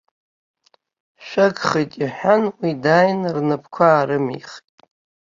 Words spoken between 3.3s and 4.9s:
рнапқәа аарымихит.